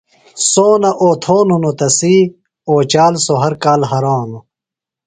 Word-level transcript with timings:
سونہ 0.49 0.91
اوتھون 1.01 1.47
ہنوۡ 1.55 1.75
تسی، 1.79 2.15
اوچال 2.69 3.13
سوۡ 3.25 3.39
ہر 3.41 3.53
کال 3.63 3.81
ہرانوۡ 3.91 4.43